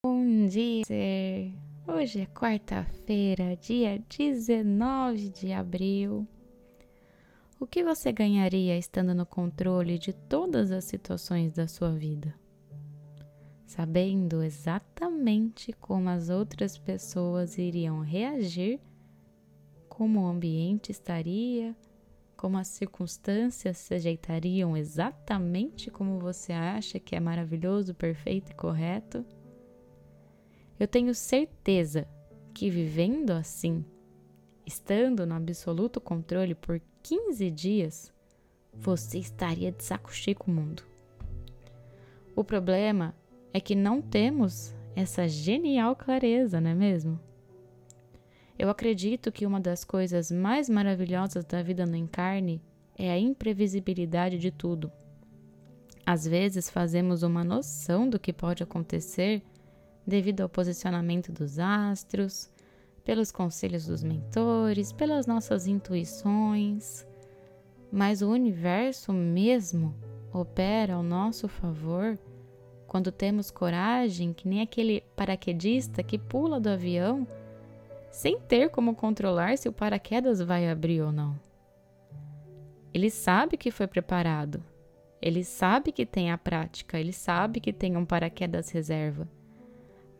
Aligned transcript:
Bom 0.00 0.46
dia! 0.46 0.84
Hoje 1.84 2.20
é 2.20 2.26
quarta-feira, 2.26 3.56
dia 3.56 4.00
19 4.08 5.28
de 5.28 5.52
abril. 5.52 6.24
O 7.58 7.66
que 7.66 7.82
você 7.82 8.12
ganharia 8.12 8.78
estando 8.78 9.12
no 9.12 9.26
controle 9.26 9.98
de 9.98 10.12
todas 10.12 10.70
as 10.70 10.84
situações 10.84 11.52
da 11.52 11.66
sua 11.66 11.90
vida? 11.90 12.32
Sabendo 13.66 14.40
exatamente 14.40 15.72
como 15.72 16.08
as 16.10 16.30
outras 16.30 16.78
pessoas 16.78 17.58
iriam 17.58 17.98
reagir, 17.98 18.80
como 19.88 20.20
o 20.20 20.26
ambiente 20.28 20.92
estaria, 20.92 21.76
como 22.36 22.56
as 22.56 22.68
circunstâncias 22.68 23.78
se 23.78 23.94
ajeitariam 23.94 24.76
exatamente 24.76 25.90
como 25.90 26.20
você 26.20 26.52
acha 26.52 27.00
que 27.00 27.16
é 27.16 27.20
maravilhoso, 27.20 27.96
perfeito 27.96 28.52
e 28.52 28.54
correto? 28.54 29.26
Eu 30.78 30.86
tenho 30.86 31.14
certeza 31.14 32.06
que 32.54 32.70
vivendo 32.70 33.30
assim, 33.30 33.84
estando 34.66 35.26
no 35.26 35.34
absoluto 35.34 36.00
controle 36.00 36.54
por 36.54 36.80
15 37.02 37.50
dias, 37.50 38.12
você 38.72 39.18
estaria 39.18 39.72
de 39.72 39.82
saco 39.82 40.12
cheio 40.12 40.36
com 40.36 40.50
o 40.50 40.54
mundo. 40.54 40.84
O 42.36 42.44
problema 42.44 43.14
é 43.52 43.60
que 43.60 43.74
não 43.74 44.00
temos 44.00 44.74
essa 44.94 45.26
genial 45.26 45.96
clareza, 45.96 46.60
não 46.60 46.70
é 46.70 46.74
mesmo? 46.74 47.18
Eu 48.58 48.68
acredito 48.68 49.32
que 49.32 49.46
uma 49.46 49.60
das 49.60 49.84
coisas 49.84 50.30
mais 50.30 50.68
maravilhosas 50.68 51.44
da 51.44 51.62
vida 51.62 51.86
no 51.86 51.96
encarne 51.96 52.62
é 52.96 53.10
a 53.10 53.18
imprevisibilidade 53.18 54.38
de 54.38 54.50
tudo. 54.50 54.90
Às 56.04 56.26
vezes 56.26 56.70
fazemos 56.70 57.22
uma 57.22 57.44
noção 57.44 58.08
do 58.08 58.18
que 58.18 58.32
pode 58.32 58.62
acontecer 58.62 59.42
devido 60.08 60.40
ao 60.40 60.48
posicionamento 60.48 61.30
dos 61.30 61.58
astros, 61.58 62.50
pelos 63.04 63.30
conselhos 63.30 63.86
dos 63.86 64.02
mentores, 64.02 64.90
pelas 64.90 65.26
nossas 65.26 65.66
intuições. 65.66 67.06
Mas 67.92 68.22
o 68.22 68.30
universo 68.30 69.12
mesmo 69.12 69.94
opera 70.32 70.94
ao 70.94 71.02
nosso 71.02 71.46
favor 71.46 72.18
quando 72.86 73.12
temos 73.12 73.50
coragem, 73.50 74.32
que 74.32 74.48
nem 74.48 74.62
aquele 74.62 75.02
paraquedista 75.14 76.02
que 76.02 76.18
pula 76.18 76.58
do 76.58 76.70
avião 76.70 77.26
sem 78.10 78.40
ter 78.40 78.70
como 78.70 78.94
controlar 78.94 79.58
se 79.58 79.68
o 79.68 79.72
paraquedas 79.72 80.40
vai 80.40 80.70
abrir 80.70 81.02
ou 81.02 81.12
não. 81.12 81.38
Ele 82.94 83.10
sabe 83.10 83.58
que 83.58 83.70
foi 83.70 83.86
preparado, 83.86 84.62
ele 85.20 85.44
sabe 85.44 85.92
que 85.92 86.06
tem 86.06 86.30
a 86.30 86.38
prática, 86.38 86.98
ele 86.98 87.12
sabe 87.12 87.60
que 87.60 87.74
tem 87.74 87.94
um 87.94 88.06
paraquedas 88.06 88.70
reserva. 88.70 89.28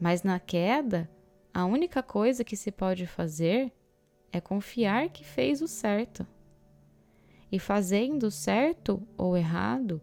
Mas 0.00 0.22
na 0.22 0.38
queda, 0.38 1.10
a 1.52 1.64
única 1.64 2.02
coisa 2.02 2.44
que 2.44 2.56
se 2.56 2.70
pode 2.70 3.06
fazer 3.06 3.72
é 4.32 4.40
confiar 4.40 5.08
que 5.08 5.24
fez 5.24 5.60
o 5.60 5.68
certo. 5.68 6.26
E 7.50 7.58
fazendo 7.58 8.30
certo 8.30 9.02
ou 9.16 9.36
errado, 9.36 10.00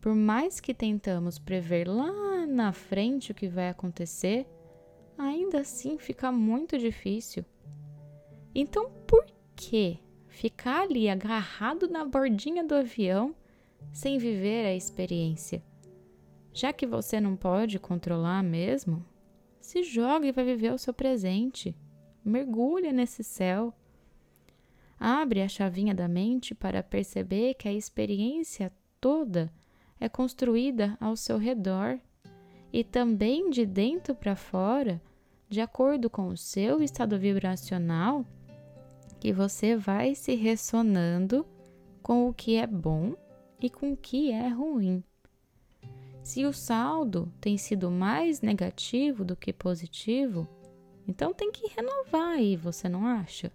por 0.00 0.14
mais 0.14 0.60
que 0.60 0.74
tentamos 0.74 1.38
prever 1.38 1.88
lá 1.88 2.46
na 2.46 2.72
frente 2.72 3.32
o 3.32 3.34
que 3.34 3.48
vai 3.48 3.70
acontecer, 3.70 4.46
ainda 5.16 5.60
assim 5.60 5.98
fica 5.98 6.30
muito 6.30 6.78
difícil. 6.78 7.44
Então, 8.54 8.90
por 9.06 9.24
que 9.56 9.98
ficar 10.28 10.82
ali 10.82 11.08
agarrado 11.08 11.88
na 11.88 12.04
bordinha 12.04 12.62
do 12.62 12.74
avião 12.74 13.34
sem 13.92 14.18
viver 14.18 14.66
a 14.66 14.74
experiência? 14.74 15.62
Já 16.52 16.72
que 16.72 16.86
você 16.86 17.20
não 17.20 17.34
pode 17.34 17.78
controlar 17.78 18.42
mesmo, 18.42 19.04
se 19.64 19.82
joga 19.82 20.26
e 20.26 20.32
vai 20.32 20.44
viver 20.44 20.72
o 20.72 20.78
seu 20.78 20.92
presente. 20.92 21.74
Mergulha 22.22 22.92
nesse 22.92 23.24
céu. 23.24 23.72
Abre 25.00 25.40
a 25.40 25.48
chavinha 25.48 25.94
da 25.94 26.06
mente 26.06 26.54
para 26.54 26.82
perceber 26.82 27.54
que 27.54 27.66
a 27.66 27.72
experiência 27.72 28.70
toda 29.00 29.50
é 29.98 30.08
construída 30.08 30.96
ao 31.00 31.16
seu 31.16 31.38
redor 31.38 31.98
e 32.72 32.84
também 32.84 33.48
de 33.48 33.64
dentro 33.64 34.14
para 34.14 34.36
fora, 34.36 35.00
de 35.48 35.60
acordo 35.60 36.10
com 36.10 36.28
o 36.28 36.36
seu 36.36 36.82
estado 36.82 37.18
vibracional, 37.18 38.24
que 39.18 39.32
você 39.32 39.76
vai 39.76 40.14
se 40.14 40.34
ressonando 40.34 41.46
com 42.02 42.28
o 42.28 42.34
que 42.34 42.56
é 42.56 42.66
bom 42.66 43.14
e 43.58 43.70
com 43.70 43.92
o 43.92 43.96
que 43.96 44.30
é 44.30 44.48
ruim. 44.48 45.02
Se 46.24 46.46
o 46.46 46.54
saldo 46.54 47.30
tem 47.38 47.58
sido 47.58 47.90
mais 47.90 48.40
negativo 48.40 49.26
do 49.26 49.36
que 49.36 49.52
positivo, 49.52 50.48
então 51.06 51.34
tem 51.34 51.52
que 51.52 51.68
renovar 51.68 52.38
aí, 52.38 52.56
você 52.56 52.88
não 52.88 53.06
acha? 53.06 53.52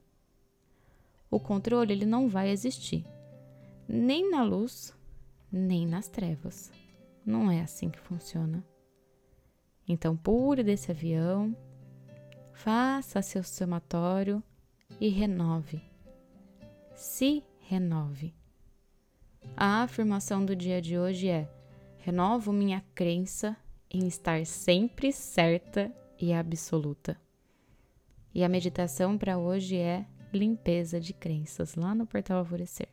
O 1.31 1.39
controle 1.39 1.91
ele 1.91 2.05
não 2.05 2.29
vai 2.29 2.51
existir, 2.51 3.03
nem 3.87 4.29
na 4.29 4.43
luz, 4.43 4.95
nem 5.51 5.87
nas 5.87 6.07
trevas. 6.07 6.71
Não 7.25 7.49
é 7.49 7.61
assim 7.61 7.89
que 7.89 7.99
funciona. 7.99 8.63
Então 9.87 10.15
pule 10.15 10.63
desse 10.63 10.91
avião, 10.91 11.57
faça 12.53 13.19
seu 13.23 13.43
somatório 13.43 14.43
e 15.01 15.09
renove. 15.09 15.81
Se 16.93 17.43
renove. 17.61 18.31
A 19.57 19.81
afirmação 19.81 20.45
do 20.45 20.55
dia 20.55 20.79
de 20.79 20.95
hoje 20.95 21.27
é: 21.27 21.49
Renovo 21.99 22.53
minha 22.53 22.83
crença 22.95 23.55
em 23.91 24.07
estar 24.07 24.45
sempre 24.45 25.11
certa 25.11 25.91
e 26.19 26.33
absoluta. 26.33 27.19
E 28.33 28.43
a 28.43 28.49
meditação 28.49 29.17
para 29.17 29.37
hoje 29.37 29.77
é 29.77 30.05
limpeza 30.33 30.99
de 30.99 31.13
crenças 31.13 31.75
lá 31.75 31.93
no 31.93 32.05
portal 32.05 32.39
Alvorecer. 32.39 32.89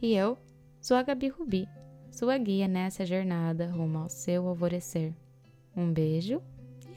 E 0.00 0.14
eu 0.14 0.36
sou 0.80 0.96
a 0.96 1.02
Gabi 1.02 1.28
Rubi, 1.28 1.68
sua 2.10 2.36
guia 2.38 2.66
nessa 2.66 3.06
jornada 3.06 3.70
rumo 3.70 3.98
ao 3.98 4.08
seu 4.08 4.48
alvorecer. 4.48 5.14
Um 5.76 5.92
beijo 5.92 6.42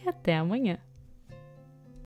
e 0.04 0.08
até 0.10 0.38
amanhã! 0.38 0.80